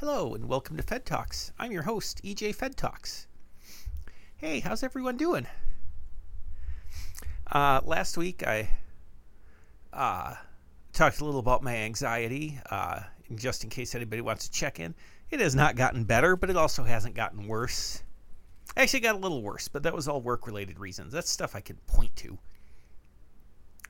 [0.00, 1.50] Hello, and welcome to Fed Talks.
[1.58, 3.26] I'm your host, EJ Fed Talks.
[4.36, 5.48] Hey, how's everyone doing?
[7.50, 8.70] Uh, last week, I
[9.92, 10.36] uh,
[10.92, 13.00] talked a little about my anxiety, uh,
[13.34, 14.94] just in case anybody wants to check in.
[15.32, 18.00] It has not gotten better, but it also hasn't gotten worse.
[18.76, 21.12] Actually, got a little worse, but that was all work related reasons.
[21.12, 22.38] That's stuff I can point to.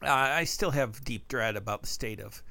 [0.01, 2.43] Uh, I still have deep dread about the state of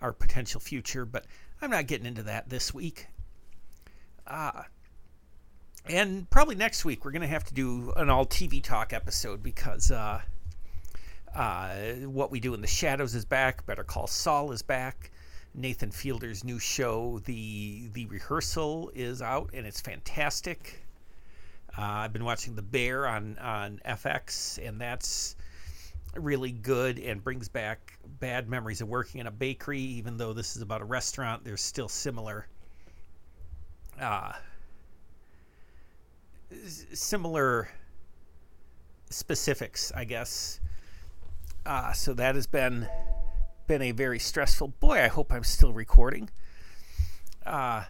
[0.00, 1.26] our potential future, but
[1.62, 3.06] I'm not getting into that this week.
[4.26, 4.62] Uh,
[5.86, 9.44] and probably next week, we're going to have to do an all TV talk episode
[9.44, 10.20] because uh,
[11.32, 15.12] uh, What We Do in the Shadows is back, Better Call Saul is back.
[15.54, 20.82] Nathan Fielder's new show, the the rehearsal, is out and it's fantastic.
[21.78, 25.36] Uh, I've been watching The Bear on on FX, and that's
[26.14, 29.80] really good and brings back bad memories of working in a bakery.
[29.80, 32.46] Even though this is about a restaurant, there's still similar
[34.00, 34.32] uh,
[36.92, 37.68] similar
[39.10, 40.60] specifics, I guess.
[41.64, 42.88] Uh, so that has been
[43.66, 44.68] been a very stressful.
[44.68, 46.28] Boy, I hope I'm still recording.
[47.46, 47.84] Uh,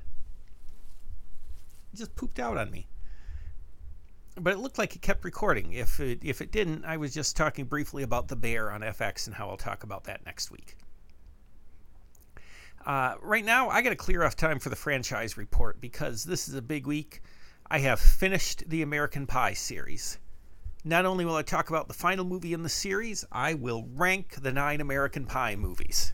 [1.95, 2.86] just pooped out on me
[4.41, 5.72] but it looked like it kept recording.
[5.72, 9.27] If it, if it didn't, I was just talking briefly about the bear on FX
[9.27, 10.77] and how I'll talk about that next week.
[12.84, 16.48] Uh, right now, I got to clear off time for the franchise report because this
[16.48, 17.22] is a big week.
[17.70, 20.19] I have finished the American Pie series.
[20.84, 24.42] Not only will I talk about the final movie in the series, I will rank
[24.42, 26.12] the nine American Pie movies.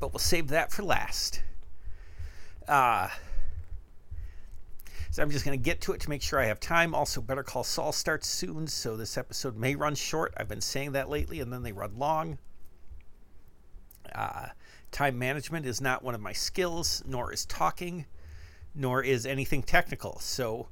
[0.00, 1.40] But we'll save that for last.
[2.66, 3.08] Uh,
[5.12, 6.94] so I'm just going to get to it to make sure I have time.
[6.94, 10.32] Also, Better Call Saul starts soon, so this episode may run short.
[10.38, 12.38] I've been saying that lately, and then they run long.
[14.14, 14.46] Uh,
[14.90, 18.06] time management is not one of my skills, nor is talking,
[18.74, 20.18] nor is anything technical.
[20.18, 20.68] So,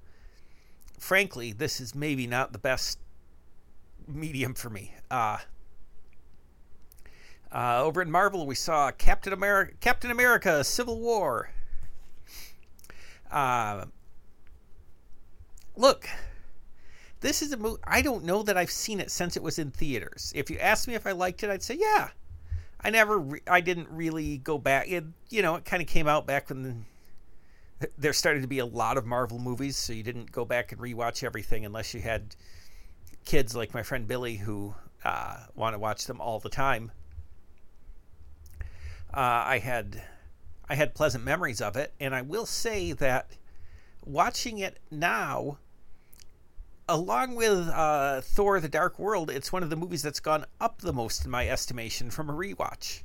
[0.99, 2.99] frankly, this is maybe not the best
[4.09, 4.95] medium for me.
[5.11, 5.37] Uh,
[7.53, 11.51] uh, over in Marvel, we saw Captain America, Captain America: Civil War.
[13.31, 13.85] Uh,
[15.77, 16.09] look,
[17.21, 17.81] this is a movie.
[17.85, 20.33] I don't know that I've seen it since it was in theaters.
[20.35, 22.09] If you asked me if I liked it, I'd say yeah.
[22.83, 24.89] I never, re- I didn't really go back.
[24.89, 28.59] It, you know, it kind of came out back when the, there started to be
[28.59, 32.01] a lot of Marvel movies, so you didn't go back and rewatch everything unless you
[32.01, 32.35] had
[33.27, 36.91] kids like my friend Billy who uh, want to watch them all the time.
[39.13, 40.03] Uh, I had,
[40.69, 43.33] I had pleasant memories of it, and I will say that
[44.05, 45.59] watching it now
[46.91, 50.81] along with uh, Thor: The Dark World, it's one of the movies that's gone up
[50.81, 53.03] the most in my estimation from a rewatch.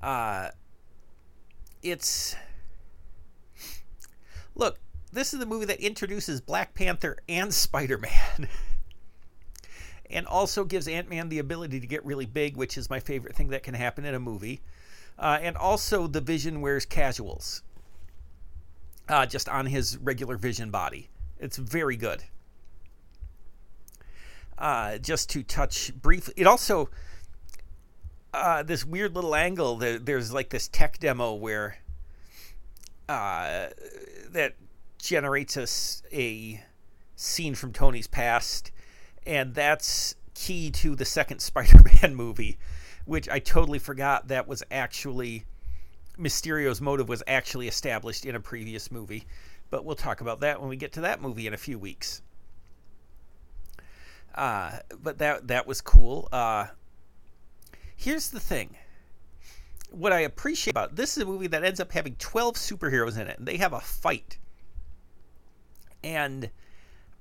[0.00, 0.50] Uh,
[1.82, 2.36] it's
[4.54, 4.78] look,
[5.12, 8.48] this is the movie that introduces Black Panther and Spider Man.
[10.10, 13.34] and also gives Ant Man the ability to get really big, which is my favorite
[13.34, 14.60] thing that can happen in a movie.
[15.18, 17.62] Uh, and also, the Vision wears casuals
[19.08, 21.08] uh, just on his regular Vision body.
[21.38, 22.24] It's very good.
[24.56, 26.90] Uh, just to touch briefly, it also
[28.34, 29.76] uh, this weird little angle.
[29.76, 31.78] There, there's like this tech demo where
[33.08, 33.68] uh,
[34.30, 34.54] that
[34.98, 36.62] generates us a
[37.14, 38.72] scene from Tony's past,
[39.26, 42.58] and that's key to the second Spider-Man movie,
[43.04, 45.44] which I totally forgot that was actually
[46.18, 49.24] Mysterio's motive was actually established in a previous movie.
[49.70, 52.22] But we'll talk about that when we get to that movie in a few weeks.
[54.34, 56.28] Uh, but that that was cool.
[56.32, 56.66] Uh,
[57.96, 58.76] here's the thing.
[59.90, 63.26] What I appreciate about this is a movie that ends up having 12 superheroes in
[63.26, 64.38] it, and they have a fight.
[66.04, 66.50] And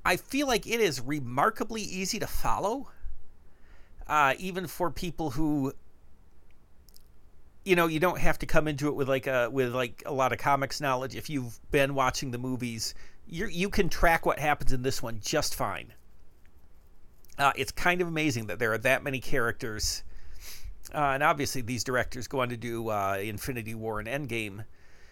[0.05, 2.89] I feel like it is remarkably easy to follow,
[4.05, 5.73] uh, even for people who
[7.67, 10.13] you know you don't have to come into it with like a with like a
[10.13, 11.15] lot of comics knowledge.
[11.15, 12.95] If you've been watching the movies
[13.27, 15.93] you you can track what happens in this one just fine.
[17.37, 20.03] Uh, it's kind of amazing that there are that many characters
[20.95, 24.65] uh, and obviously these directors go on to do uh, infinity war and endgame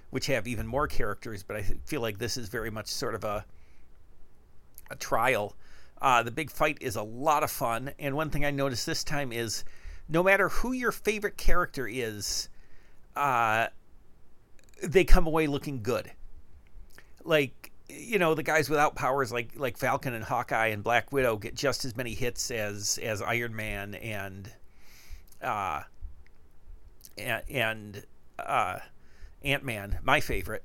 [0.09, 3.23] which have even more characters but i feel like this is very much sort of
[3.23, 3.45] a
[4.89, 5.55] a trial.
[6.01, 9.03] Uh, the big fight is a lot of fun and one thing i noticed this
[9.03, 9.63] time is
[10.07, 12.49] no matter who your favorite character is,
[13.15, 13.67] uh,
[14.83, 16.11] they come away looking good.
[17.23, 21.37] Like you know, the guys without powers like like Falcon and Hawkeye and Black Widow
[21.37, 24.51] get just as many hits as as Iron Man and
[25.41, 25.81] uh
[27.17, 28.03] and, and
[28.39, 28.79] uh,
[29.43, 30.63] Ant Man, my favorite,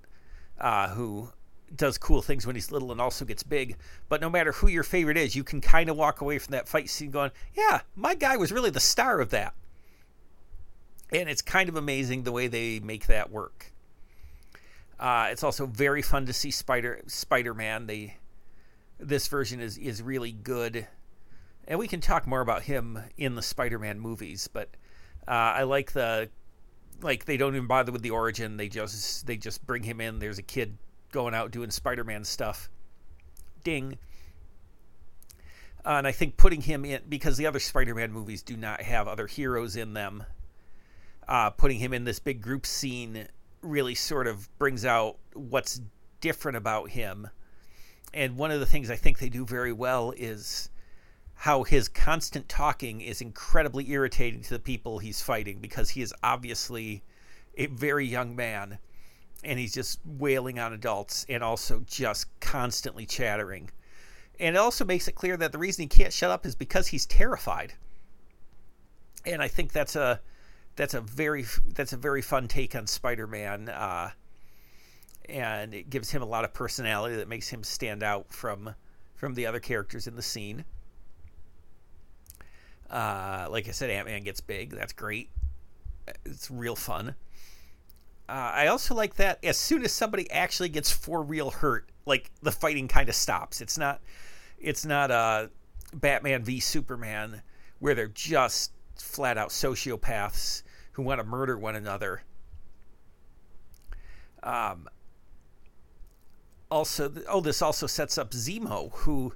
[0.59, 1.31] uh, who
[1.75, 3.77] does cool things when he's little and also gets big.
[4.09, 6.69] But no matter who your favorite is, you can kind of walk away from that
[6.69, 9.55] fight scene going, yeah, my guy was really the star of that.
[11.13, 13.73] And it's kind of amazing the way they make that work.
[14.99, 17.87] Uh, it's also very fun to see Spider Spider Man.
[17.87, 18.17] They
[18.99, 20.87] this version is is really good,
[21.67, 24.47] and we can talk more about him in the Spider Man movies.
[24.53, 24.69] But
[25.27, 26.29] uh, I like the
[27.01, 28.59] like they don't even bother with the origin.
[28.59, 30.19] They just they just bring him in.
[30.19, 30.77] There's a kid
[31.11, 32.71] going out doing Spider Man stuff.
[33.65, 33.99] Ding.
[35.85, 38.83] Uh, and I think putting him in because the other Spider Man movies do not
[38.83, 40.25] have other heroes in them.
[41.29, 43.29] Uh, putting him in this big group scene
[43.63, 45.81] really sort of brings out what's
[46.21, 47.29] different about him.
[48.13, 50.71] And one of the things I think they do very well is
[51.35, 56.13] how his constant talking is incredibly irritating to the people he's fighting because he is
[56.23, 57.03] obviously
[57.57, 58.79] a very young man
[59.45, 63.71] and he's just wailing on adults and also just constantly chattering.
[64.39, 66.89] And it also makes it clear that the reason he can't shut up is because
[66.89, 67.75] he's terrified.
[69.27, 70.21] And I think that's a
[70.77, 71.45] that's a very
[71.75, 74.11] that's a very fun take on Spider-Man, uh,
[75.29, 78.75] and it gives him a lot of personality that makes him stand out from
[79.15, 80.65] from the other characters in the scene.
[82.89, 84.71] Uh, like I said, Ant Man gets big.
[84.71, 85.29] That's great.
[86.25, 87.15] It's real fun.
[88.31, 92.31] Uh, I also like that as soon as somebody actually gets for real hurt, like
[92.43, 93.61] the fighting kind of stops.
[93.61, 94.01] It's not,
[94.57, 95.47] it's not a uh,
[95.95, 97.43] Batman v Superman
[97.81, 100.63] where they're just flat out sociopaths
[100.93, 102.23] who want to murder one another.
[104.45, 104.89] Um,
[106.71, 109.35] also, oh, this also sets up Zemo, who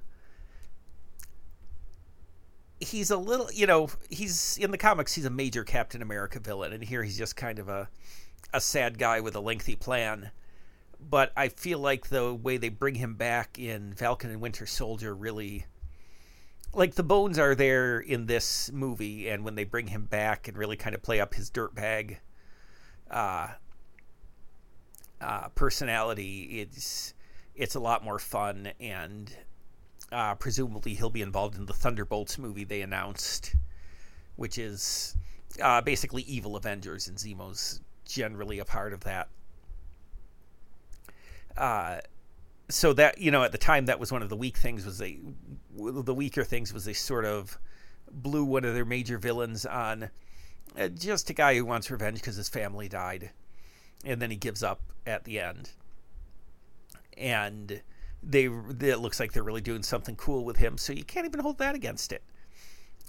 [2.79, 6.71] he's a little, you know, he's in the comics, he's a major Captain America villain,
[6.71, 7.89] and here he's just kind of a
[8.55, 10.31] a sad guy with a lengthy plan.
[10.99, 15.13] But I feel like the way they bring him back in Falcon and Winter Soldier
[15.13, 15.65] really
[16.73, 20.57] like the bones are there in this movie, and when they bring him back and
[20.57, 22.17] really kind of play up his dirtbag
[23.09, 23.47] uh,
[25.21, 27.13] uh, personality, it's
[27.55, 29.35] it's a lot more fun, and
[30.11, 33.55] uh, presumably he'll be involved in the Thunderbolts movie they announced,
[34.35, 35.15] which is
[35.61, 39.27] uh, basically evil Avengers, and Zemo's generally a part of that.
[41.57, 41.99] Uh,
[42.69, 44.97] so that you know at the time that was one of the weak things was
[44.97, 45.19] they
[45.77, 47.59] the weaker things was they sort of
[48.11, 50.09] blew one of their major villains on
[50.77, 53.31] uh, just a guy who wants revenge because his family died
[54.03, 55.71] and then he gives up at the end.
[57.17, 57.81] And
[58.21, 61.39] they it looks like they're really doing something cool with him so you can't even
[61.39, 62.23] hold that against it.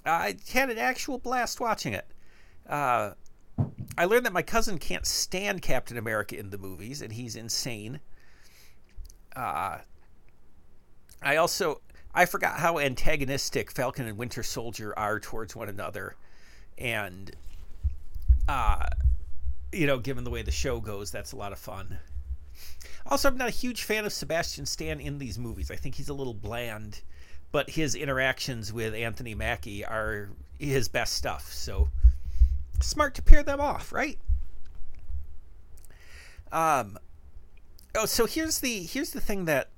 [0.05, 2.07] I had an actual blast watching it.
[2.67, 3.11] Uh,
[3.97, 7.99] i learned that my cousin can't stand captain america in the movies and he's insane
[9.37, 9.77] uh,
[11.21, 11.81] I also
[12.13, 16.15] I forgot how antagonistic Falcon and Winter Soldier are towards one another,
[16.77, 17.31] and
[18.49, 18.85] uh,
[19.71, 21.99] you know, given the way the show goes, that's a lot of fun.
[23.05, 25.69] Also, I'm not a huge fan of Sebastian Stan in these movies.
[25.69, 27.01] I think he's a little bland,
[27.51, 31.53] but his interactions with Anthony Mackie are his best stuff.
[31.53, 31.89] So
[32.79, 34.19] smart to pair them off, right?
[36.51, 36.97] Um,
[37.95, 39.69] oh, so here's the here's the thing that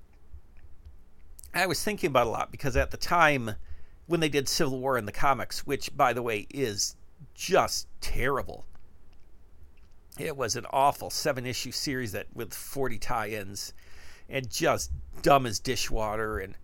[1.53, 3.55] I was thinking about a lot because at the time
[4.05, 6.95] when they did Civil War in the comics, which by the way is
[7.33, 8.65] just terrible.
[10.17, 13.73] It was an awful seven issue series that with 40 tie-ins
[14.27, 16.55] and just dumb as dishwater and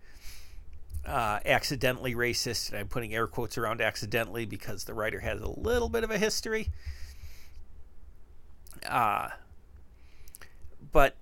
[1.06, 2.70] uh, accidentally racist.
[2.70, 6.10] And I'm putting air quotes around accidentally because the writer has a little bit of
[6.10, 6.70] a history.
[8.86, 9.28] Uh,
[10.92, 11.16] but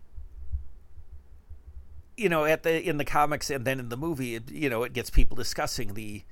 [2.17, 4.83] you know, at the in the comics and then in the movie, it, you know,
[4.83, 6.23] it gets people discussing the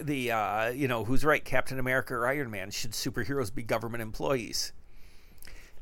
[0.00, 2.70] the uh, you know who's right, Captain America or Iron Man?
[2.70, 4.72] Should superheroes be government employees?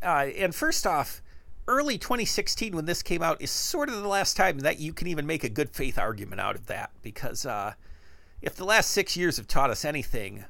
[0.02, 1.22] Uh, and first off,
[1.68, 5.06] early 2016 when this came out is sort of the last time that you can
[5.08, 7.74] even make a good faith argument out of that because uh,
[8.40, 10.44] if the last six years have taught us anything,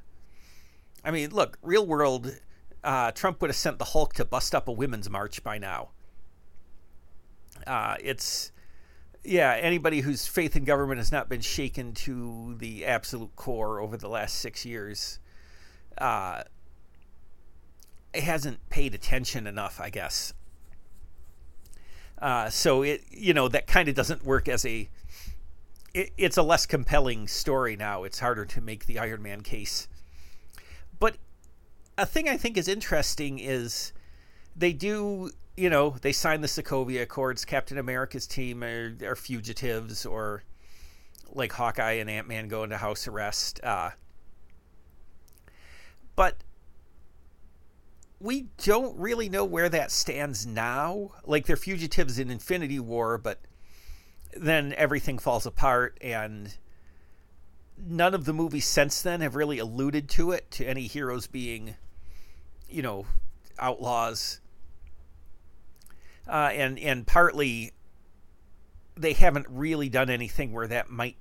[1.04, 2.34] I mean, look, real world,
[2.84, 5.90] uh, Trump would have sent the Hulk to bust up a women's march by now.
[7.66, 8.52] Uh, it's
[9.24, 13.96] yeah, anybody whose faith in government has not been shaken to the absolute core over
[13.96, 15.18] the last six years
[15.98, 16.42] uh,
[18.14, 20.32] hasn't paid attention enough, I guess.
[22.18, 24.88] Uh, so it, you know, that kind of doesn't work as a.
[25.94, 28.04] It, it's a less compelling story now.
[28.04, 29.88] It's harder to make the Iron Man case.
[30.98, 31.16] But
[31.98, 33.92] a thing I think is interesting is
[34.54, 37.44] they do, you know, they sign the Sokovia Accords.
[37.44, 40.42] Captain America's team are, are fugitives, or
[41.32, 43.60] like Hawkeye and Ant Man go into house arrest.
[43.62, 43.90] Uh,
[46.14, 46.36] but
[48.26, 51.12] we don't really know where that stands now.
[51.24, 53.38] Like they're fugitives in Infinity War, but
[54.36, 56.58] then everything falls apart and
[57.78, 61.76] none of the movies since then have really alluded to it to any heroes being
[62.68, 63.06] you know
[63.60, 64.40] outlaws.
[66.26, 67.74] Uh, and and partly
[68.96, 71.16] they haven't really done anything where that might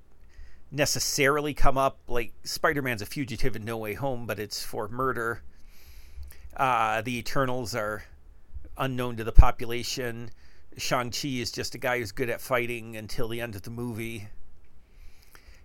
[0.72, 2.00] necessarily come up.
[2.08, 5.44] Like spider-man's a fugitive in no way home but it's for murder
[6.56, 8.04] uh, the eternals are
[8.78, 10.30] unknown to the population.
[10.76, 14.28] Shang-chi is just a guy who's good at fighting until the end of the movie.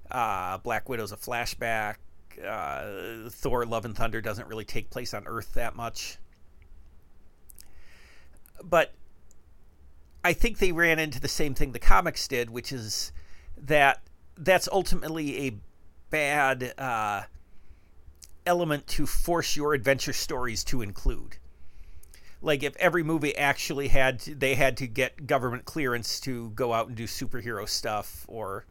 [0.10, 1.96] Uh, Black Widow's a flashback.
[2.46, 6.18] Uh, Thor: Love and Thunder doesn't really take place on Earth that much,
[8.64, 8.94] but
[10.24, 13.12] I think they ran into the same thing the comics did, which is
[13.58, 14.02] that
[14.38, 15.56] that's ultimately a
[16.10, 17.24] bad uh,
[18.46, 21.38] element to force your adventure stories to include.
[22.42, 26.74] Like if every movie actually had to, they had to get government clearance to go
[26.74, 28.66] out and do superhero stuff or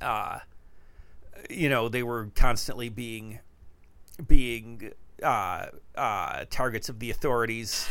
[0.00, 0.40] uh,
[1.48, 3.38] you know, they were constantly being
[4.26, 7.88] being uh, uh, targets of the authorities.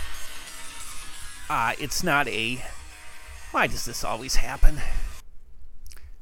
[1.49, 2.63] Uh, it's not a.
[3.51, 4.79] Why does this always happen?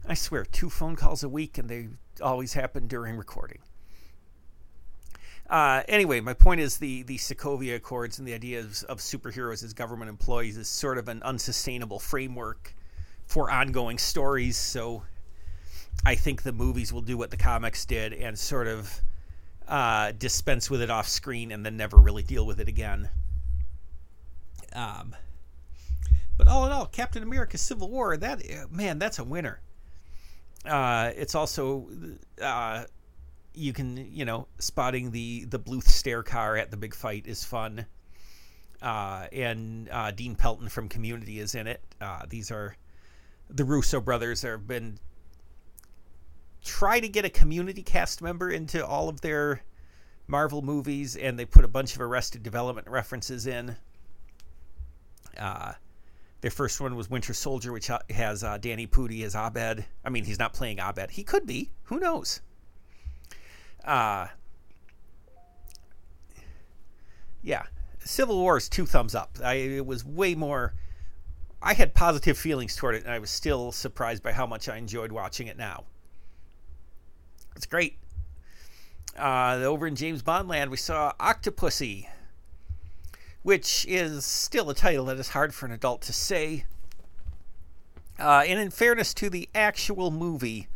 [0.07, 1.89] I swear, two phone calls a week, and they
[2.21, 3.59] always happen during recording.
[5.49, 9.63] Uh, anyway, my point is the the Sokovia Accords and the idea of, of superheroes
[9.63, 12.75] as government employees is sort of an unsustainable framework
[13.25, 14.57] for ongoing stories.
[14.57, 15.03] So
[16.05, 19.01] I think the movies will do what the comics did and sort of
[19.67, 23.09] uh, dispense with it off screen and then never really deal with it again.
[24.73, 25.15] Um,
[26.37, 29.61] but all in all, Captain America: Civil War that man, that's a winner.
[30.65, 31.87] Uh, it's also
[32.41, 32.83] uh,
[33.57, 37.43] you can you know spotting the the Bluth stair car at the big fight is
[37.43, 37.85] fun.
[38.81, 41.81] Uh, and uh, Dean Pelton from Community is in it.
[41.99, 42.75] Uh, these are
[43.49, 44.43] the Russo brothers.
[44.43, 44.99] Have been
[46.63, 49.61] try to get a community cast member into all of their
[50.27, 53.75] Marvel movies, and they put a bunch of Arrested Development references in.
[55.37, 55.73] Uh,
[56.41, 59.85] their first one was Winter Soldier, which has uh, Danny Pudi as Abed.
[60.05, 61.11] I mean, he's not playing Abed.
[61.11, 61.71] He could be.
[61.83, 62.41] Who knows?
[63.87, 64.27] Uh,
[67.41, 67.63] yeah.
[67.99, 69.37] Civil War is two thumbs up.
[69.43, 70.73] I, it was way more.
[71.61, 74.77] I had positive feelings toward it, and I was still surprised by how much I
[74.77, 75.85] enjoyed watching it now.
[77.55, 77.97] It's great.
[79.17, 82.07] Uh, over in James Bond land, we saw Octopussy,
[83.41, 86.65] which is still a title that is hard for an adult to say.
[88.19, 90.67] Uh, and in fairness to the actual movie,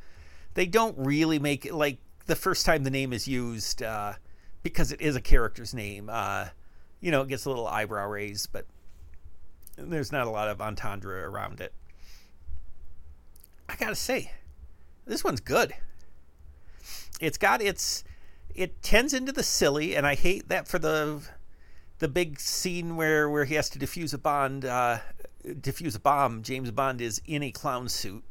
[0.54, 1.98] they don't really make it like
[2.32, 4.14] the first time the name is used uh,
[4.64, 6.10] because it is a character's name.
[6.12, 6.48] Uh,
[7.02, 8.66] you know, it gets a little eyebrow raise, but
[9.78, 11.74] there's not a lot of entendre around it.
[13.68, 14.32] I gotta say,
[15.06, 15.74] this one's good
[17.22, 18.04] it's got its
[18.54, 21.22] it tends into the silly, and I hate that for the
[22.00, 24.98] the big scene where where he has to defuse a bond, uh,
[25.46, 26.42] defuse a bomb.
[26.42, 28.24] James Bond is in a clown suit.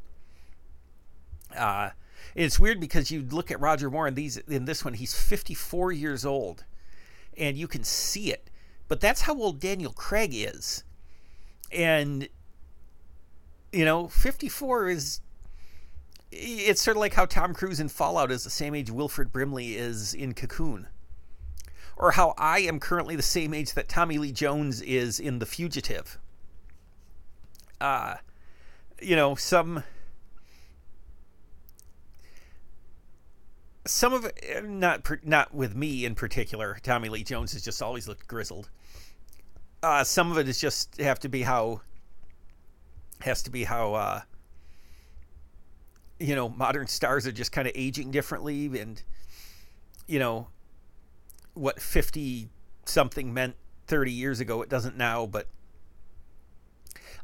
[1.57, 1.91] Uh,
[2.35, 5.93] it's weird because you look at Roger Moore in these in this one, he's 54
[5.93, 6.65] years old,
[7.37, 8.51] and you can see it.
[8.89, 10.85] But that's how old Daniel Craig is,
[11.73, 12.29] and
[13.73, 15.21] you know, 54 is
[16.33, 19.77] it's sort of like how Tom Cruise in Fallout is the same age Wilford Brimley
[19.77, 20.87] is in Cocoon.
[21.97, 25.47] Or how I am currently the same age that Tommy Lee Jones is in The
[25.47, 26.19] Fugitive.
[27.81, 28.17] Uh,
[29.03, 29.83] you know, some.
[33.91, 36.79] Some of it, not not with me in particular.
[36.83, 38.71] Tommy Lee Jones has just always looked grizzled.
[39.83, 41.81] Uh, some of it is just have to be how
[43.23, 44.21] has to be how uh,
[46.21, 49.03] you know, modern stars are just kind of aging differently, and
[50.07, 50.49] you know,
[51.55, 52.51] what fifty
[52.85, 53.57] something meant
[53.87, 55.27] thirty years ago, it doesn't now.
[55.27, 55.49] But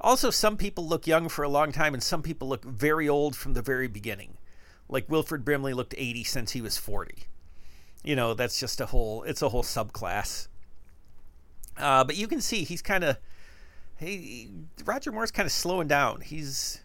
[0.00, 3.36] also, some people look young for a long time, and some people look very old
[3.36, 4.35] from the very beginning.
[4.88, 7.24] Like Wilford Brimley looked eighty since he was forty.
[8.04, 9.22] You know, that's just a whole.
[9.24, 10.48] It's a whole subclass.
[11.76, 13.18] Uh, but you can see he's kind of.
[13.96, 14.48] Hey,
[14.84, 16.20] Roger Moore's kind of slowing down.
[16.20, 16.80] He's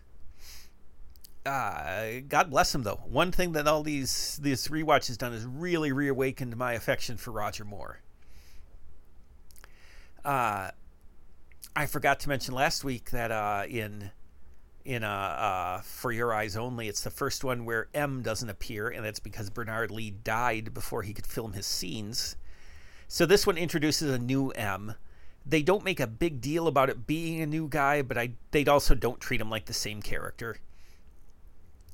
[1.45, 3.01] uh, God bless him though.
[3.09, 7.65] One thing that all these these rewatches done is really reawakened my affection for Roger
[7.65, 7.99] Moore.
[10.23, 10.69] Uh,
[11.75, 14.11] I forgot to mention last week that uh, in
[14.85, 18.89] in uh, uh, For Your Eyes Only, it's the first one where M doesn't appear,
[18.89, 22.35] and that's because Bernard Lee died before he could film his scenes.
[23.07, 24.95] So this one introduces a new M.
[25.45, 28.65] They don't make a big deal about it being a new guy, but I they
[28.65, 30.57] also don't treat him like the same character.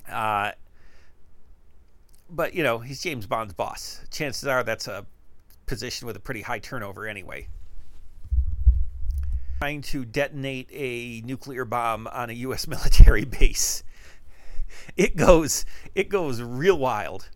[0.10, 0.52] Uh,
[2.30, 4.02] but you know he's James Bond's boss.
[4.12, 5.06] Chances are that's a
[5.66, 7.48] position with a pretty high turnover anyway
[9.58, 12.68] trying to detonate a nuclear bomb on a U.S.
[12.68, 13.84] military base.
[14.96, 17.30] It goes, it goes real wild.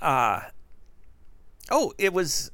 [0.00, 0.42] Uh,
[1.70, 2.50] oh, it was,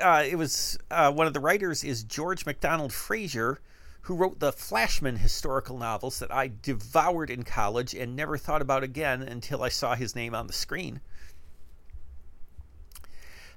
[0.00, 3.60] uh, it was uh, one of the writers is George MacDonald Fraser,
[4.02, 8.82] who wrote the Flashman historical novels that I devoured in college and never thought about
[8.82, 11.00] again until I saw his name on the screen.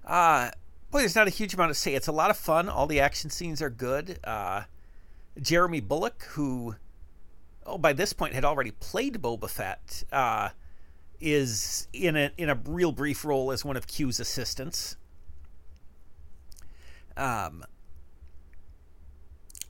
[0.06, 0.52] Uh,
[0.92, 1.94] boy, there's not a huge amount to say.
[1.94, 2.70] It's a lot of fun.
[2.70, 4.20] All the action scenes are good.
[4.24, 4.64] Uh,
[5.42, 6.76] Jeremy Bulloch, who,
[7.66, 10.50] oh, by this point had already played Boba Fett, uh,
[11.20, 14.98] is in a in a real brief role as one of Q's assistants.
[17.18, 17.64] Um.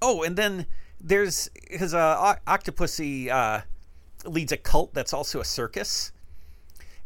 [0.01, 0.65] Oh, and then
[0.99, 3.61] there's his uh, Octopussy uh,
[4.25, 6.11] leads a cult that's also a circus.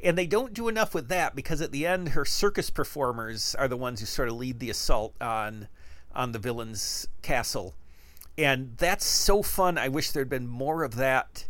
[0.01, 3.67] And they don't do enough with that because at the end, her circus performers are
[3.67, 5.67] the ones who sort of lead the assault on
[6.15, 7.75] on the villain's castle,
[8.37, 9.77] and that's so fun.
[9.77, 11.47] I wish there'd been more of that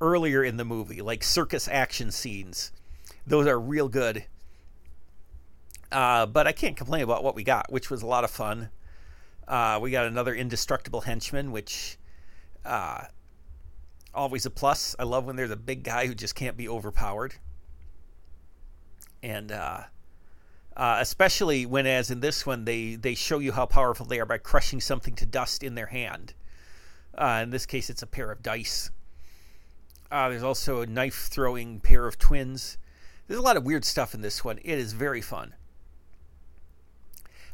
[0.00, 2.70] earlier in the movie, like circus action scenes.
[3.26, 4.24] Those are real good.
[5.90, 8.68] Uh, but I can't complain about what we got, which was a lot of fun.
[9.48, 11.98] Uh, we got another indestructible henchman, which
[12.64, 13.04] uh,
[14.14, 14.94] always a plus.
[14.98, 17.34] I love when there's a big guy who just can't be overpowered
[19.22, 19.82] and uh,
[20.76, 24.26] uh, especially when, as in this one, they they show you how powerful they are
[24.26, 26.34] by crushing something to dust in their hand.
[27.16, 28.90] Uh, in this case, it's a pair of dice.
[30.10, 32.78] Uh, there's also a knife throwing pair of twins.
[33.26, 34.58] There's a lot of weird stuff in this one.
[34.58, 35.54] It is very fun.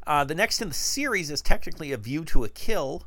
[0.07, 3.07] Uh, the next in the series is technically A View to a Kill,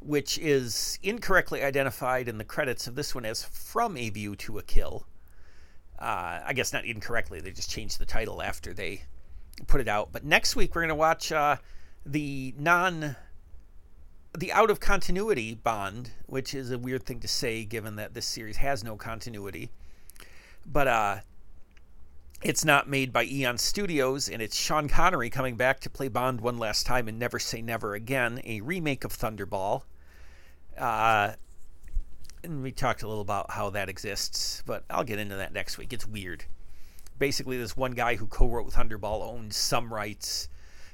[0.00, 4.58] which is incorrectly identified in the credits of this one as From a View to
[4.58, 5.06] a Kill.
[6.04, 7.40] Uh, I guess not incorrectly.
[7.40, 9.04] They just changed the title after they
[9.66, 10.10] put it out.
[10.12, 11.56] But next week we're going to watch uh,
[12.04, 13.16] the non,
[14.36, 18.26] the out of continuity Bond, which is a weird thing to say given that this
[18.26, 19.70] series has no continuity.
[20.66, 21.16] But uh,
[22.42, 26.42] it's not made by Eon Studios, and it's Sean Connery coming back to play Bond
[26.42, 29.84] one last time in Never Say Never Again, a remake of Thunderball.
[30.76, 31.32] Uh,
[32.44, 35.78] and we talked a little about how that exists, but I'll get into that next
[35.78, 35.92] week.
[35.92, 36.44] It's weird.
[37.18, 40.48] Basically, this one guy who co-wrote Thunderball owned some rights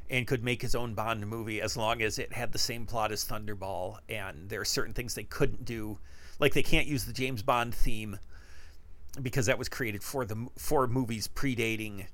[0.08, 3.12] and could make his own Bond movie as long as it had the same plot
[3.12, 3.98] as Thunderball.
[4.08, 5.98] And there are certain things they couldn't do,
[6.38, 8.18] like they can't use the James Bond theme
[9.20, 12.06] because that was created for the for movies predating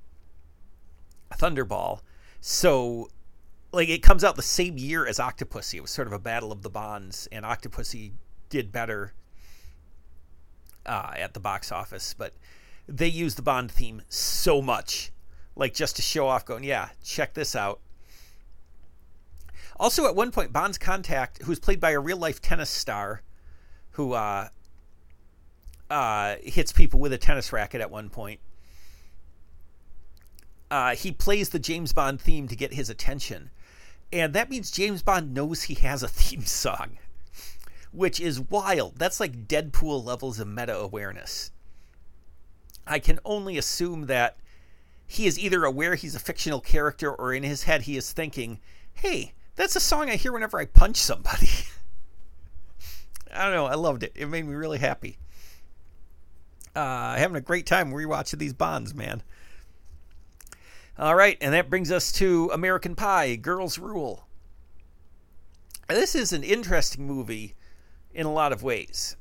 [1.33, 2.01] Thunderball.
[2.39, 3.09] So,
[3.71, 5.75] like, it comes out the same year as Octopussy.
[5.75, 8.13] It was sort of a battle of the Bonds, and Octopussy
[8.49, 9.13] did better
[10.87, 12.33] uh, at the box office, but
[12.87, 15.11] they use the Bond theme so much,
[15.55, 17.79] like just to show off, going, yeah, check this out.
[19.79, 23.21] Also, at one point, Bond's contact, who's played by a real life tennis star,
[23.91, 24.47] who uh,
[25.89, 28.39] uh, hits people with a tennis racket at one point.
[30.69, 33.51] Uh, he plays the James Bond theme to get his attention.
[34.11, 36.97] And that means James Bond knows he has a theme song
[37.97, 38.97] which is wild.
[38.97, 41.51] That's like Deadpool levels of meta awareness.
[42.85, 44.37] I can only assume that
[45.07, 48.59] he is either aware he's a fictional character or in his head he is thinking,
[48.93, 51.49] hey, that's a song I hear whenever I punch somebody.
[53.33, 53.65] I don't know.
[53.65, 54.13] I loved it.
[54.15, 55.17] It made me really happy.
[56.75, 59.23] Uh, having a great time rewatching these Bonds, man.
[60.99, 64.27] All right, and that brings us to American Pie Girls Rule.
[65.87, 67.55] This is an interesting movie
[68.17, 69.15] in a lot of ways.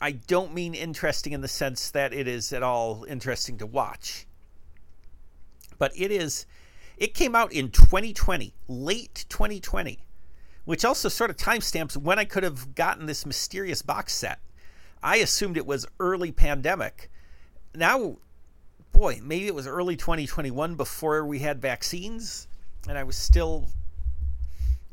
[0.00, 4.26] I don't mean interesting in the sense that it is at all interesting to watch.
[5.78, 6.44] But it is
[6.98, 10.00] it came out in 2020, late 2020,
[10.64, 14.40] which also sort of timestamps when I could have gotten this mysterious box set.
[15.02, 17.10] I assumed it was early pandemic.
[17.74, 18.16] Now,
[18.92, 22.48] boy, maybe it was early 2021 before we had vaccines
[22.88, 23.68] and I was still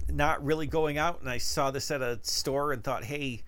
[0.10, 3.42] not really going out, and I saw this at a store and thought, hey,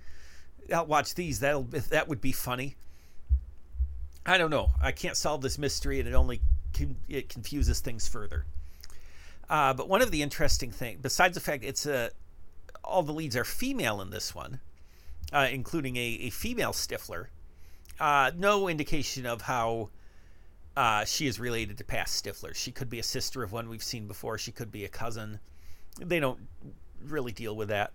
[0.74, 1.40] I'll watch these.
[1.40, 2.76] That'll that would be funny.
[4.26, 4.70] I don't know.
[4.82, 6.42] I can't solve this mystery, and it only
[7.08, 8.46] it confuses things further.
[9.50, 12.10] Uh, but one of the interesting things, besides the fact it's a,
[12.84, 14.60] all the leads are female in this one,
[15.32, 17.28] uh, including a, a female Stifler,
[18.00, 19.90] uh, no indication of how
[20.76, 22.56] uh, she is related to past Stiflers.
[22.56, 24.38] She could be a sister of one we've seen before.
[24.38, 25.40] She could be a cousin.
[26.00, 26.40] They don't
[27.04, 27.92] really deal with that.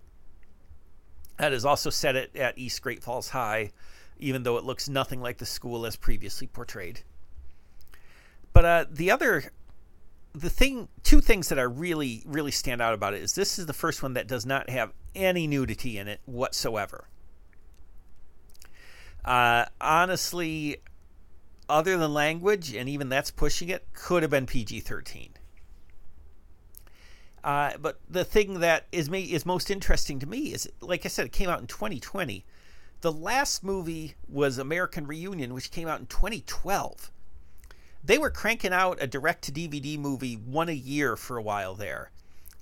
[1.37, 3.71] That is also set at, at East Great Falls High,
[4.19, 7.01] even though it looks nothing like the school as previously portrayed.
[8.53, 9.51] But uh, the other,
[10.33, 13.65] the thing, two things that are really, really stand out about it is this is
[13.65, 17.05] the first one that does not have any nudity in it whatsoever.
[19.23, 20.77] Uh, honestly,
[21.69, 25.30] other than language, and even that's pushing it, could have been PG 13.
[27.43, 31.09] Uh, but the thing that is me is most interesting to me is, like I
[31.09, 32.45] said, it came out in 2020.
[33.01, 37.11] The last movie was American Reunion, which came out in 2012.
[38.03, 41.73] They were cranking out a direct to DVD movie one a year for a while
[41.73, 42.11] there.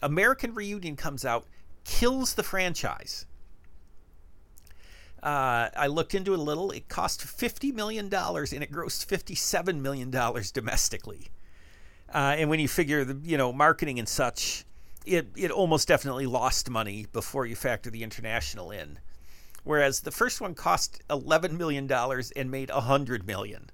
[0.01, 1.45] American Reunion comes out,
[1.83, 3.25] kills the franchise.
[5.21, 6.71] Uh, I looked into it a little.
[6.71, 10.09] It cost $50 million and it grossed $57 million
[10.53, 11.27] domestically.
[12.13, 14.65] Uh, and when you figure the you know marketing and such,
[15.05, 18.99] it it almost definitely lost money before you factor the international in.
[19.63, 23.69] Whereas the first one cost eleven million dollars and made a hundred million.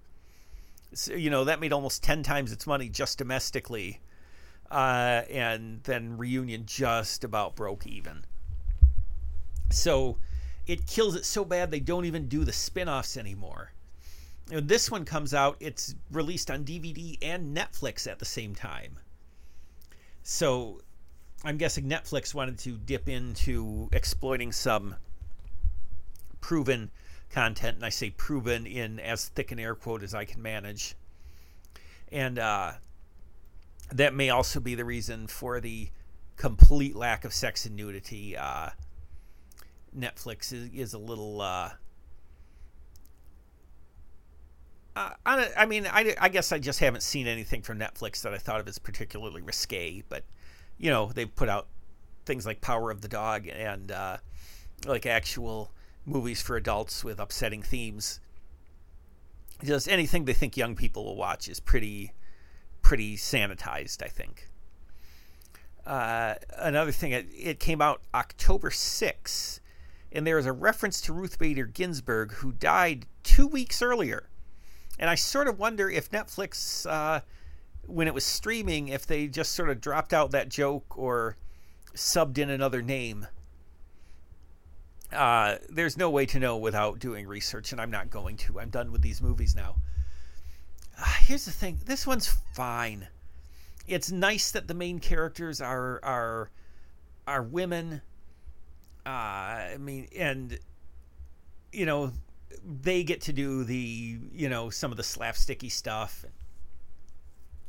[0.94, 4.02] So, you know that made almost ten times its money just domestically,
[4.72, 8.26] uh, and then Reunion just about broke even.
[9.72, 10.18] So
[10.68, 13.72] it kills it so bad they don't even do the spin-offs anymore.
[14.52, 19.00] And this one comes out, it's released on DVD and Netflix at the same time.
[20.24, 20.82] So
[21.43, 24.95] I'm guessing Netflix wanted to dip into exploiting some
[26.41, 26.91] proven
[27.30, 30.95] content, and I say proven in as thick an air quote as I can manage.
[32.12, 32.74] And uh,
[33.91, 35.89] that may also be the reason for the
[36.38, 38.38] complete lack of sex and nudity.
[38.38, 38.69] Uh,
[39.98, 41.41] Netflix is, is a little.
[41.41, 41.71] Uh,
[44.95, 48.34] uh, I, I mean, I, I guess I just haven't seen anything from Netflix that
[48.34, 50.24] I thought of as particularly risque, but
[50.78, 51.68] you know, they've put out
[52.26, 54.18] things like Power of the Dog and uh,
[54.86, 55.72] like actual
[56.06, 58.20] movies for adults with upsetting themes.
[59.64, 62.12] Just anything they think young people will watch is pretty,
[62.82, 64.04] pretty sanitized.
[64.04, 64.50] I think.
[65.86, 69.60] Uh, another thing, it, it came out October 6th,
[70.12, 74.30] and there is a reference to Ruth Bader Ginsburg, who died two weeks earlier.
[74.98, 77.22] And I sort of wonder if Netflix uh,
[77.88, 81.38] when it was streaming if they just sort of dropped out that joke or
[81.95, 83.28] subbed in another name.
[85.12, 88.60] Uh, there's no way to know without doing research, and I'm not going to.
[88.60, 89.76] I'm done with these movies now.
[91.00, 93.08] Uh, here's the thing: this one's fine.
[93.88, 96.50] It's nice that the main characters are are
[97.28, 98.02] are women.
[99.06, 100.58] Uh, I mean, and
[101.71, 102.12] you know,
[102.63, 106.26] they get to do the you know some of the slapsticky stuff.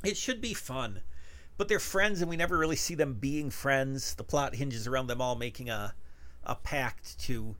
[0.06, 1.02] It should be fun.
[1.56, 4.14] But they're friends, and we never really see them being friends.
[4.14, 5.94] The plot hinges around them all making a,
[6.44, 7.56] a pact to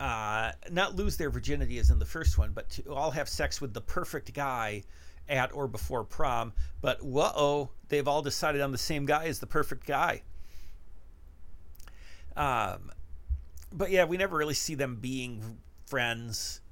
[0.00, 3.60] uh, not lose their virginity as in the first one, but to all have sex
[3.60, 4.82] with the perfect guy
[5.28, 6.52] at or before prom.
[6.80, 10.22] But whoa, they've all decided on the same guy as the perfect guy.
[12.36, 12.90] Um,
[13.72, 16.62] but yeah, we never really see them being friends.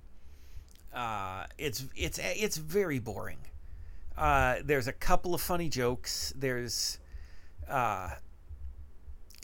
[0.92, 3.38] Uh, it's it's it's very boring.
[4.16, 6.32] Uh, there's a couple of funny jokes.
[6.36, 6.98] There's
[7.68, 8.10] uh,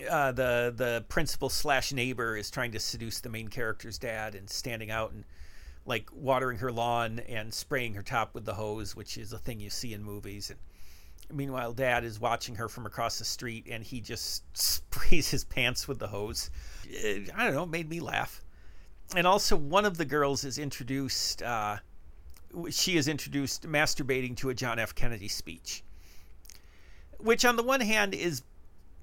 [0.09, 4.48] uh, the the principal slash neighbor is trying to seduce the main character's dad and
[4.48, 5.24] standing out and
[5.87, 9.59] like watering her lawn and spraying her top with the hose, which is a thing
[9.59, 10.50] you see in movies.
[10.50, 10.59] And
[11.37, 15.88] meanwhile, dad is watching her from across the street and he just sprays his pants
[15.88, 16.50] with the hose.
[16.85, 18.44] It, I don't know, made me laugh.
[19.16, 21.42] And also, one of the girls is introduced.
[21.42, 21.78] Uh,
[22.70, 24.94] she is introduced masturbating to a John F.
[24.94, 25.82] Kennedy speech,
[27.18, 28.42] which on the one hand is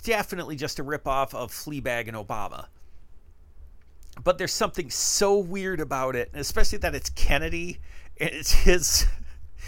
[0.04, 2.68] definitely just a ripoff of Fleabag and Obama.
[4.24, 7.80] But there's something so weird about it, especially that it's Kennedy
[8.18, 9.06] and it's his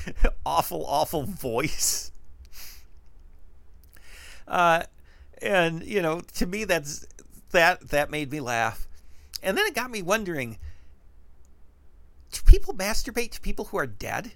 [0.46, 2.12] awful, awful voice.
[4.48, 4.84] Uh,
[5.42, 7.06] and you know, to me, that's
[7.52, 8.88] that that made me laugh,
[9.44, 10.58] and then it got me wondering
[12.32, 14.34] do people masturbate to people who are dead?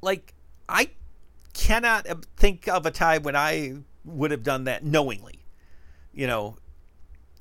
[0.00, 0.34] Like,
[0.68, 0.90] I
[1.54, 2.06] cannot
[2.36, 5.44] think of a time when I would have done that knowingly.
[6.12, 6.56] You know,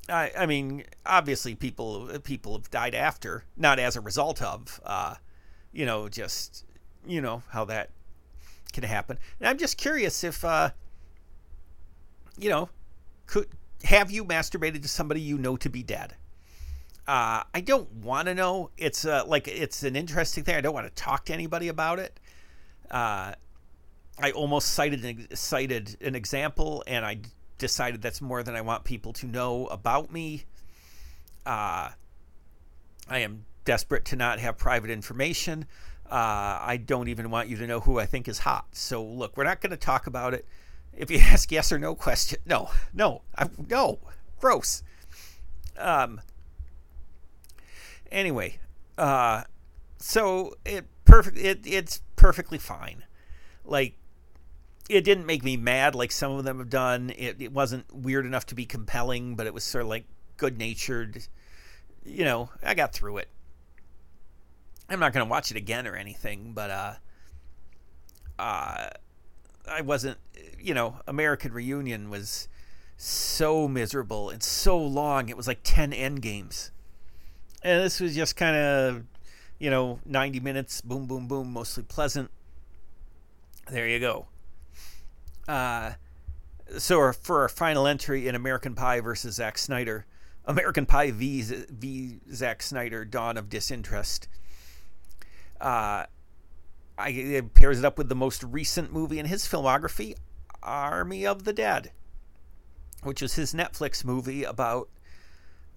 [0.09, 5.15] I, I mean, obviously, people people have died after, not as a result of, uh,
[5.71, 6.65] you know, just
[7.05, 7.89] you know how that
[8.73, 9.17] can happen.
[9.39, 10.71] And I'm just curious if, uh,
[12.37, 12.69] you know,
[13.25, 13.47] could
[13.83, 16.15] have you masturbated to somebody you know to be dead?
[17.07, 18.71] Uh, I don't want to know.
[18.77, 20.55] It's uh, like it's an interesting thing.
[20.55, 22.19] I don't want to talk to anybody about it.
[22.91, 23.33] Uh,
[24.19, 27.19] I almost cited an, cited an example, and I
[27.59, 30.43] decided that's more than I want people to know about me.
[31.45, 31.91] Uh,
[33.09, 35.65] I am desperate to not have private information.
[36.09, 38.65] Uh, I don't even want you to know who I think is hot.
[38.73, 40.45] So look, we're not going to talk about it.
[40.93, 43.99] If you ask yes or no question, no, no, I, no,
[44.41, 44.83] gross.
[45.77, 46.19] Um.
[48.11, 48.59] Anyway,
[48.97, 49.43] uh,
[49.97, 51.37] so it perfect.
[51.37, 53.03] It it's perfectly fine.
[53.65, 53.95] Like
[54.89, 57.11] it didn't make me mad like some of them have done.
[57.17, 60.05] It, it wasn't weird enough to be compelling, but it was sort of like
[60.37, 61.27] good natured.
[62.05, 63.27] You know, I got through it.
[64.89, 66.93] I'm not going to watch it again or anything, but uh,
[68.39, 68.89] uh,
[69.69, 70.17] I wasn't.
[70.59, 72.47] You know, American Reunion was
[72.95, 75.27] so miserable and so long.
[75.27, 76.71] It was like ten end games,
[77.63, 79.03] and this was just kind of,
[79.59, 80.81] you know, 90 minutes.
[80.81, 81.53] Boom, boom, boom.
[81.53, 82.31] Mostly pleasant.
[83.69, 84.27] There you go.
[85.47, 85.93] Uh,
[86.77, 90.05] so for our final entry in American Pie versus Zack Snyder,
[90.45, 94.27] American Pie v v Zack Snyder: Dawn of Disinterest.
[95.59, 96.05] Uh,
[96.97, 100.15] I, it pairs it up with the most recent movie in his filmography,
[100.63, 101.91] Army of the Dead,
[103.03, 104.89] which is his Netflix movie about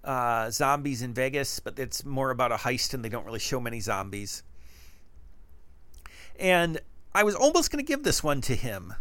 [0.03, 3.59] uh, zombies in Vegas, but it's more about a heist and they don't really show
[3.59, 4.43] many zombies.
[6.39, 6.79] And
[7.13, 8.93] I was almost going to give this one to him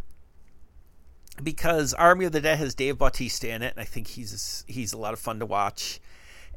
[1.43, 4.93] because Army of the Dead has Dave Bautista in it, and I think he's he's
[4.93, 6.01] a lot of fun to watch.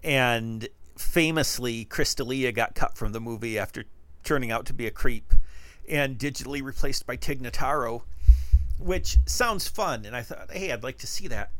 [0.03, 3.85] And famously, Chris D'Elia got cut from the movie after
[4.23, 5.33] turning out to be a creep
[5.87, 8.03] and digitally replaced by Tig Notaro,
[8.79, 10.05] which sounds fun.
[10.05, 11.51] And I thought, hey, I'd like to see that.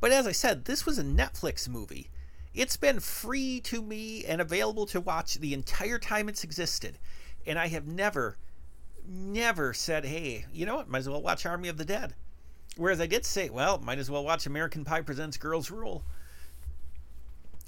[0.00, 2.10] But as I said, this was a Netflix movie.
[2.54, 6.98] It's been free to me and available to watch the entire time it's existed.
[7.46, 8.36] And I have never
[9.08, 12.14] never said, hey, you know what, might as well watch Army of the Dead.
[12.76, 16.02] Whereas I did say, well, might as well watch American Pie Presents Girls Rule.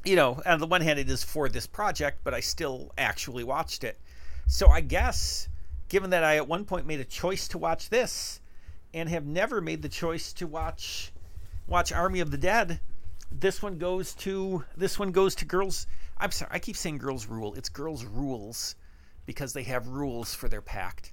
[0.04, 3.44] You know, on the one hand, it is for this project, but I still actually
[3.44, 3.98] watched it.
[4.46, 5.48] So I guess,
[5.88, 8.40] given that I at one point made a choice to watch this
[8.94, 11.12] and have never made the choice to watch
[11.68, 12.80] watch Army of the Dead,
[13.30, 15.86] this one goes to this one goes to girls.
[16.16, 17.54] I'm sorry, I keep saying girls rule.
[17.54, 18.74] It's girls rules
[19.26, 21.12] because they have rules for their pact.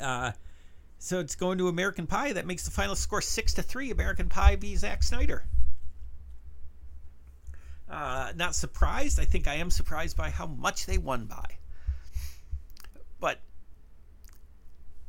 [0.00, 0.32] Uh,
[0.98, 2.32] so it's going to American Pie.
[2.34, 3.90] That makes the final score six to three.
[3.90, 4.76] American Pie v.
[4.76, 5.44] Zack Snyder.
[7.88, 9.18] Uh, not surprised.
[9.18, 11.56] I think I am surprised by how much they won by.
[13.18, 13.40] But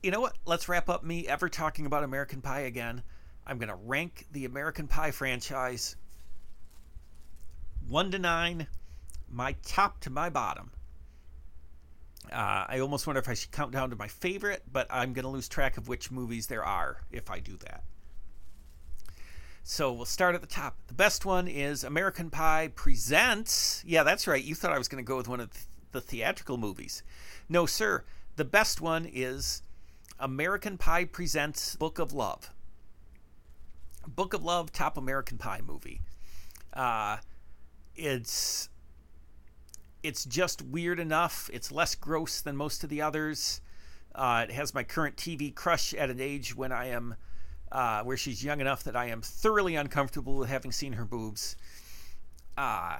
[0.01, 0.35] you know what?
[0.45, 3.03] Let's wrap up me ever talking about American Pie again.
[3.51, 5.97] I'm going to rank the American Pie franchise
[7.85, 8.67] one to nine,
[9.29, 10.71] my top to my bottom.
[12.31, 15.23] Uh, I almost wonder if I should count down to my favorite, but I'm going
[15.23, 17.83] to lose track of which movies there are if I do that.
[19.63, 20.77] So we'll start at the top.
[20.87, 23.83] The best one is American Pie Presents.
[23.85, 24.41] Yeah, that's right.
[24.41, 25.49] You thought I was going to go with one of
[25.91, 27.03] the theatrical movies.
[27.49, 28.05] No, sir.
[28.37, 29.61] The best one is
[30.21, 32.53] American Pie Presents Book of Love.
[34.07, 36.01] Book of Love, top American Pie movie.
[36.73, 37.17] Uh,
[37.95, 38.69] it's
[40.03, 41.49] it's just weird enough.
[41.53, 43.61] It's less gross than most of the others.
[44.15, 47.15] Uh, it has my current TV crush at an age when I am,
[47.71, 51.55] uh, where she's young enough that I am thoroughly uncomfortable with having seen her boobs.
[52.57, 52.97] Uh,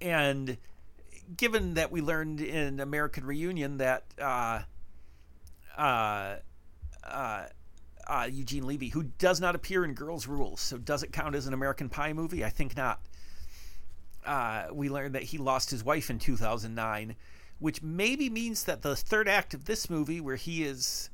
[0.00, 0.58] and
[1.36, 4.04] given that we learned in American Reunion that
[8.06, 11.46] uh, Eugene Levy, who does not appear in Girls Rules, so does it count as
[11.46, 12.44] an American Pie movie?
[12.44, 13.00] I think not
[14.24, 17.16] uh, we learned that he lost his wife in 2009,
[17.58, 21.10] which maybe means that the third act of this movie, where he is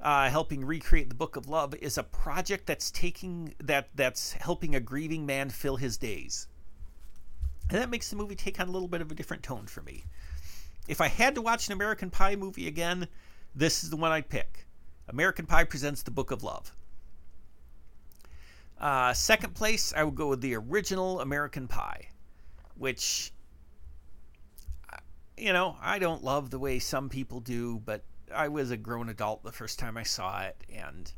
[0.00, 4.74] uh, helping recreate the Book of Love, is a project that's taking that that's helping
[4.74, 6.46] a grieving man fill his days,
[7.68, 9.82] and that makes the movie take on a little bit of a different tone for
[9.82, 10.04] me.
[10.88, 13.08] If I had to watch an American Pie movie again,
[13.54, 14.66] this is the one I'd pick.
[15.08, 16.72] American Pie presents the Book of Love.
[18.80, 22.08] Uh, second place, I would go with the original American Pie
[22.82, 23.32] which
[25.36, 28.02] you know, I don't love the way some people do, but
[28.34, 31.10] I was a grown adult the first time I saw it, and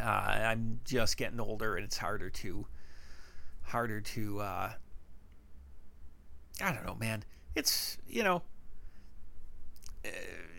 [0.00, 2.66] uh, I'm just getting older, and it's harder to
[3.62, 4.72] harder to uh,
[6.60, 7.24] I don't know, man.
[7.54, 8.42] It's you know,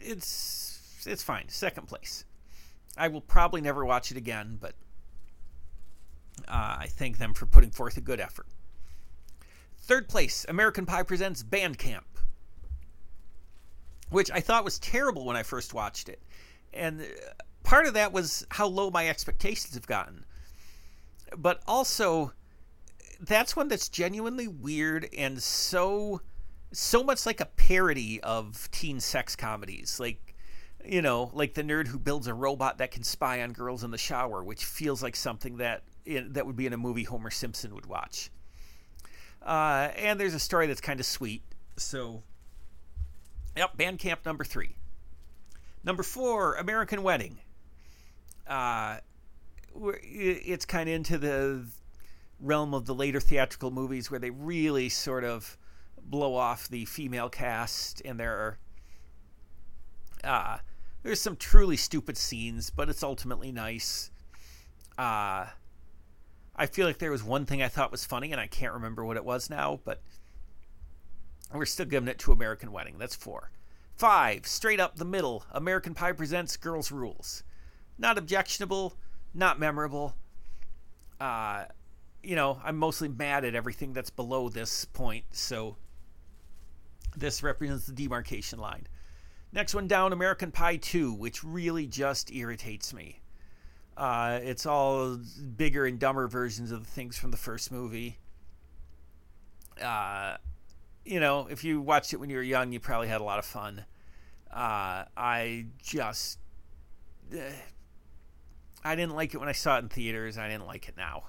[0.01, 0.72] it's
[1.07, 1.49] it's fine.
[1.49, 2.25] Second place.
[2.97, 4.75] I will probably never watch it again, but
[6.47, 8.47] uh, I thank them for putting forth a good effort.
[9.77, 12.03] Third place, American Pie presents Bandcamp,
[14.09, 16.21] which I thought was terrible when I first watched it,
[16.73, 17.05] and uh,
[17.63, 20.25] part of that was how low my expectations have gotten.
[21.35, 22.31] But also,
[23.19, 26.21] that's one that's genuinely weird and so
[26.71, 30.32] so much like a parody of teen sex comedies, like
[30.85, 33.91] you know, like the nerd who builds a robot that can spy on girls in
[33.91, 37.73] the shower, which feels like something that that would be in a movie Homer Simpson
[37.73, 38.29] would watch.
[39.41, 41.43] Uh, and there's a story that's kind of sweet.
[41.77, 42.23] So,
[43.55, 44.75] yep, Bandcamp number three.
[45.83, 47.39] Number four, American Wedding.
[48.47, 48.97] Uh,
[49.75, 51.65] it's kind of into the
[52.39, 55.57] realm of the later theatrical movies where they really sort of
[56.05, 58.57] blow off the female cast, and there are
[60.23, 60.57] uh,
[61.03, 64.09] there's some truly stupid scenes, but it's ultimately nice.
[64.97, 65.47] Uh,
[66.55, 69.03] I feel like there was one thing I thought was funny, and I can't remember
[69.03, 70.01] what it was now, but
[71.53, 72.97] we're still giving it to American Wedding.
[72.97, 73.51] That's four.
[73.95, 77.43] Five, straight up the middle, American Pie presents Girls Rules.
[77.97, 78.95] Not objectionable,
[79.33, 80.15] not memorable.
[81.19, 81.65] Uh,
[82.23, 85.75] you know, I'm mostly mad at everything that's below this point, so
[87.15, 88.87] this represents the demarcation line.
[89.53, 93.21] Next one down, American Pie 2, which really just irritates me.
[93.95, 95.19] Uh, it's all
[95.55, 98.17] bigger and dumber versions of the things from the first movie.
[99.79, 100.37] Uh,
[101.05, 103.37] you know, if you watched it when you were young, you probably had a lot
[103.37, 103.85] of fun.
[104.51, 106.39] Uh, I just.
[107.31, 107.37] Uh,
[108.83, 110.35] I didn't like it when I saw it in theaters.
[110.37, 111.25] I didn't like it now.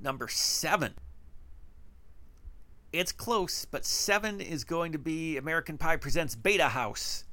[0.00, 0.94] Number seven.
[2.92, 7.24] It's close, but seven is going to be American Pie Presents Beta House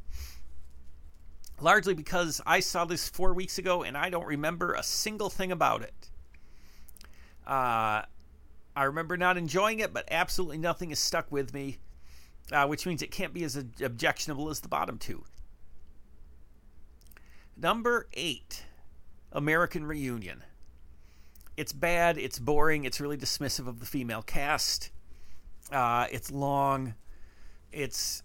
[1.61, 5.51] largely because I saw this four weeks ago and I don't remember a single thing
[5.51, 6.09] about it.
[7.45, 8.03] Uh,
[8.75, 11.77] I remember not enjoying it, but absolutely nothing is stuck with me,
[12.51, 15.23] uh, which means it can't be as objectionable as the bottom two.
[17.55, 18.65] Number eight
[19.31, 20.43] American Reunion.
[21.55, 24.91] It's bad, it's boring, it's really dismissive of the female cast.
[25.71, 26.95] Uh, it's long.
[27.71, 28.23] It's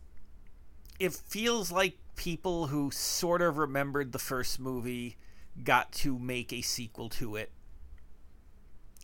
[0.99, 5.17] it feels like people who sort of remembered the first movie
[5.65, 7.51] got to make a sequel to it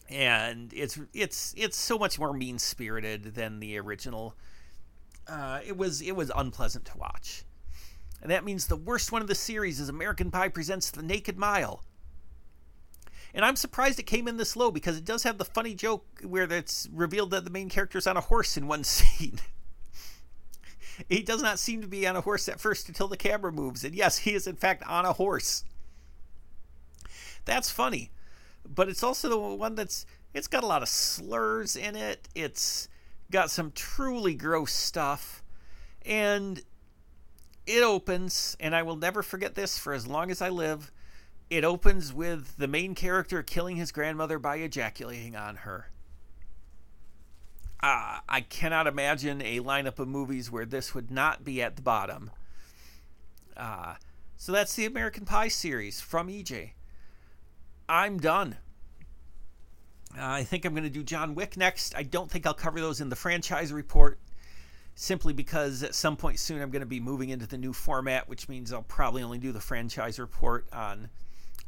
[0.09, 4.35] and it's it's it's so much more mean spirited than the original.
[5.27, 7.45] Uh, it was it was unpleasant to watch,
[8.23, 11.37] and that means the worst one of the series is American Pie presents The Naked
[11.39, 11.83] Mile.
[13.37, 16.07] And I'm surprised it came in this low because it does have the funny joke
[16.25, 19.39] where it's revealed that the main character is on a horse in one scene.
[21.11, 23.85] He does not seem to be on a horse at first until the camera moves.
[23.85, 25.65] And yes, he is in fact on a horse.
[27.45, 28.11] That's funny.
[28.67, 32.29] But it's also the one that's it's got a lot of slurs in it.
[32.35, 32.89] It's
[33.31, 35.43] got some truly gross stuff.
[36.07, 36.63] And
[37.67, 40.91] it opens, and I will never forget this for as long as I live.
[41.49, 45.91] It opens with the main character killing his grandmother by ejaculating on her
[47.87, 51.83] uh, I cannot imagine a lineup of movies where this would not be at the
[51.83, 52.31] bottom.
[53.57, 53.95] Uh,
[54.37, 56.71] so that's the American Pie series from EJ.
[57.89, 58.57] I'm done.
[60.19, 61.95] Uh, I think I'm going to do John Wick next.
[61.95, 64.19] I don't think I'll cover those in the franchise report
[64.95, 68.29] simply because at some point soon I'm going to be moving into the new format,
[68.29, 71.11] which means I'll probably only do the franchise report on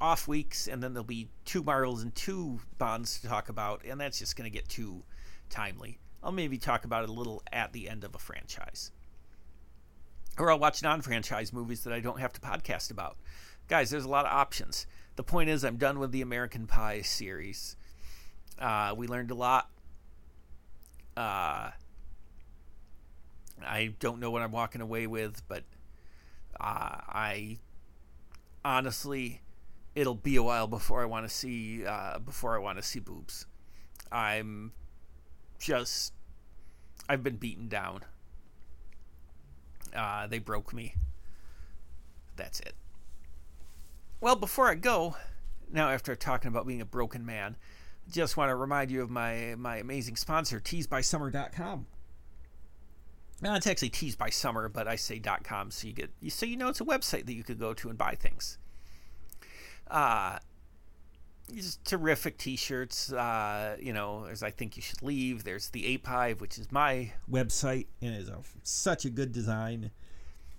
[0.01, 4.01] off weeks, and then there'll be two Marvels and two Bonds to talk about, and
[4.01, 5.03] that's just going to get too
[5.51, 5.99] timely.
[6.23, 8.91] I'll maybe talk about it a little at the end of a franchise.
[10.39, 13.17] Or I'll watch non franchise movies that I don't have to podcast about.
[13.69, 14.87] Guys, there's a lot of options.
[15.17, 17.77] The point is, I'm done with the American Pie series.
[18.59, 19.69] Uh, we learned a lot.
[21.17, 21.71] Uh,
[23.67, 25.65] I don't know what I'm walking away with, but
[26.61, 27.59] uh, I
[28.65, 29.41] honestly,
[29.99, 33.01] it'll be a while before I want to see uh, before I want to see
[33.01, 33.47] boobs.
[34.13, 34.73] I'm
[35.59, 36.13] just
[37.09, 38.03] I've been beaten down.
[39.95, 40.95] Uh, they broke me.
[42.37, 42.75] That's it.
[44.21, 45.17] Well, before I go,
[45.73, 47.57] now after talking about being a broken man,
[48.09, 51.87] just want to remind you of my my amazing sponsor, teesbysummer.com.
[53.41, 56.57] Now it's actually Tees by Summer, but I say .com so you get so you
[56.57, 58.59] know it's a website that you could go to and buy things.
[59.91, 60.39] Uh,
[61.55, 63.13] just terrific T-shirts.
[63.13, 65.45] Uh, you know, there's I think you should leave.
[65.45, 69.91] There's the Ape Hive, which is my website, and is a, such a good design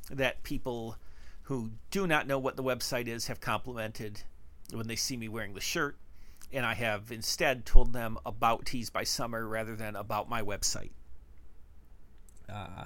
[0.09, 0.97] that people
[1.43, 4.21] who do not know what the website is have complimented
[4.71, 5.97] when they see me wearing the shirt.
[6.51, 10.91] And I have instead told them about Tees by Summer rather than about my website.
[12.51, 12.85] Uh,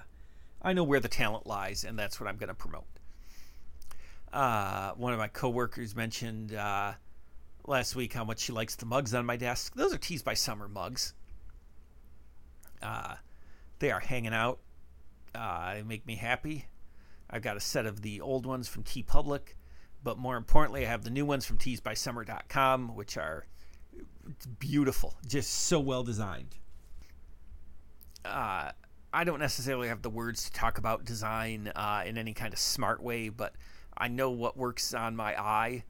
[0.61, 2.85] I know where the talent lies, and that's what I'm going to promote.
[4.33, 6.93] Uh, one of my coworkers mentioned uh,
[7.67, 9.75] last week how much she likes the mugs on my desk.
[9.75, 11.13] Those are Tees by Summer mugs.
[12.81, 13.15] Uh,
[13.77, 14.57] they are hanging out.
[15.35, 16.65] Uh, they make me happy.
[17.29, 19.53] I've got a set of the old ones from TeePublic,
[20.03, 23.45] but more importantly, I have the new ones from teesbysummer.com, which are
[24.57, 26.55] beautiful, just so well designed.
[28.25, 28.71] Uh,
[29.13, 32.59] I don't necessarily have the words to talk about design uh, in any kind of
[32.59, 33.53] smart way, but
[33.97, 35.83] I know what works on my eye,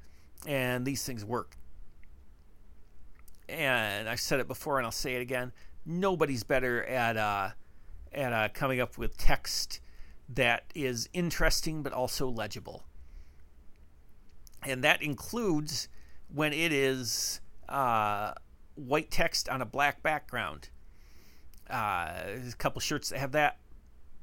[0.46, 1.58] and these things work.
[3.50, 5.52] And I've said it before, and I'll say it again.
[5.86, 7.50] Nobody's better at uh,
[8.14, 9.82] at uh, coming up with text
[10.30, 12.86] that is interesting but also legible.
[14.66, 15.90] And that includes
[16.34, 18.34] when it is uh,
[18.76, 20.70] white text on a black background.
[21.70, 23.58] Uh, there's a couple shirts that have that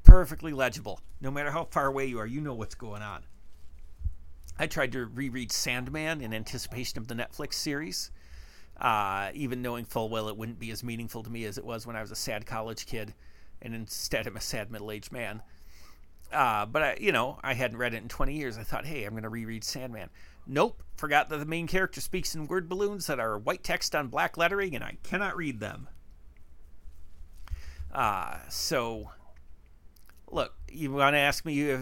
[0.02, 1.00] perfectly legible.
[1.20, 3.22] No matter how far away you are, you know what's going on.
[4.60, 8.10] I tried to reread Sandman in anticipation of the Netflix series,
[8.78, 11.86] uh, even knowing full well it wouldn't be as meaningful to me as it was
[11.86, 13.14] when I was a sad college kid,
[13.62, 15.40] and instead I'm a sad middle aged man.
[16.30, 18.58] Uh, but I, you know, I hadn't read it in 20 years.
[18.58, 20.10] I thought, hey, I'm going to reread Sandman.
[20.46, 24.08] Nope, forgot that the main character speaks in word balloons that are white text on
[24.08, 25.88] black lettering, and I cannot read them.
[27.90, 29.10] Uh, so,
[30.30, 31.78] look, you want to ask me uh,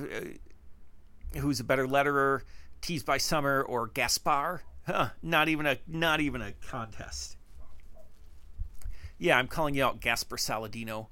[1.40, 2.42] who's a better letterer,
[2.80, 4.62] Tees by Summer or Gaspar?
[4.86, 7.36] Huh, not even a not even a contest.
[9.18, 11.08] Yeah, I'm calling you out, Gaspar Saladino.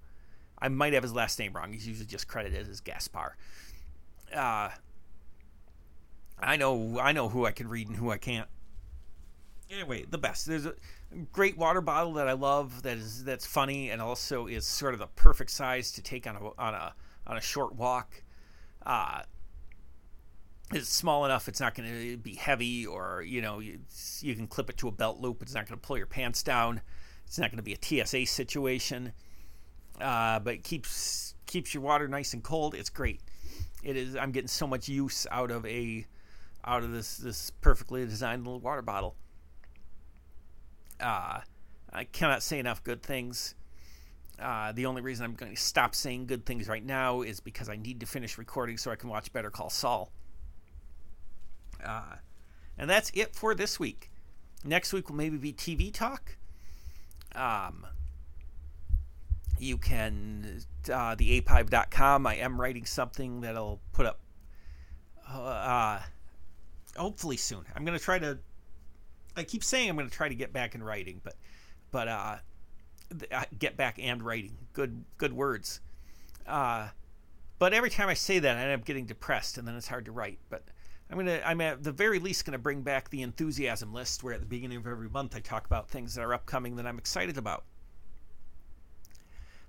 [0.59, 1.73] I might have his last name wrong.
[1.73, 3.37] He's usually just credited as Gaspar.
[4.35, 4.71] Uh,
[6.39, 8.49] I know I know who I can read and who I can't.
[9.71, 10.47] Anyway, the best.
[10.47, 10.75] There's a
[11.33, 15.01] great water bottle that I love that is that's funny and also is sort of
[15.01, 16.95] the perfect size to take on a on a
[17.27, 18.23] on a short walk.
[18.85, 19.23] Uh,
[20.73, 23.79] it's small enough it's not going to be heavy or you know you,
[24.21, 26.43] you can clip it to a belt loop it's not going to pull your pants
[26.43, 26.81] down
[27.25, 29.13] it's not going to be a tsa situation
[30.01, 32.75] uh, but it keeps keeps your water nice and cold.
[32.75, 33.21] It's great.
[33.83, 34.17] It is.
[34.17, 36.07] I'm getting so much use out of a
[36.65, 39.17] out of this this perfectly designed little water bottle.
[41.01, 41.41] Uh,
[41.93, 43.55] I cannot say enough good things.
[44.39, 47.71] Uh, the only reason I'm going to stop saying good things right now is because
[47.71, 50.13] I need to finish recording so I can watch Better Call Saul.
[51.85, 52.17] Uh,
[52.79, 54.11] and that's it for this week.
[54.65, 56.37] Next week will maybe be TV talk.
[57.35, 57.87] Um,
[59.59, 60.61] you can
[60.93, 62.27] uh, the apehive.com.
[62.27, 64.21] I am writing something that I'll put up
[65.29, 66.01] uh,
[66.97, 67.65] hopefully soon.
[67.75, 68.39] I'm going to try to.
[69.37, 71.35] I keep saying I'm going to try to get back in writing, but
[71.91, 72.37] but uh,
[73.59, 74.57] get back and writing.
[74.73, 75.81] Good good words.
[76.47, 76.89] Uh,
[77.59, 80.05] but every time I say that, I end up getting depressed, and then it's hard
[80.07, 80.39] to write.
[80.51, 80.65] But
[81.11, 84.41] I'm gonna I'm at the very least to bring back the enthusiasm list, where at
[84.41, 87.39] the beginning of every month I talk about things that are upcoming that I'm excited
[87.39, 87.65] about.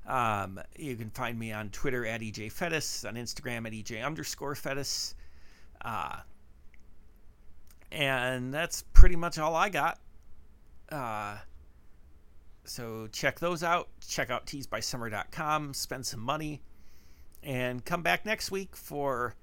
[0.08, 4.56] Um, you can find me on Twitter at EJ Feddes, on Instagram at EJ underscore
[4.56, 5.14] Feddes.
[5.82, 6.18] Uh,
[7.92, 10.00] and that's pretty much all I got.
[10.90, 11.38] Uh,
[12.64, 13.90] so check those out.
[14.08, 16.62] Check out teesbysummer.com, spend some money,
[17.44, 19.36] and come back next week for.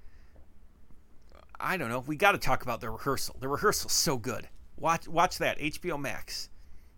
[1.65, 2.01] I don't know.
[2.01, 3.37] We got to talk about the rehearsal.
[3.41, 4.49] The rehearsal's so good.
[4.77, 6.51] Watch watch that HBO Max.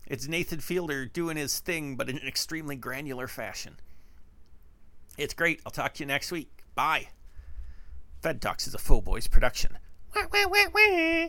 [0.09, 3.77] It's Nathan Fielder doing his thing, but in an extremely granular fashion.
[5.17, 5.61] It's great.
[5.65, 6.65] I'll talk to you next week.
[6.75, 7.09] Bye.
[8.23, 9.79] Fed Talks is a Full Boys production.
[10.15, 11.29] Wah, wah, wah,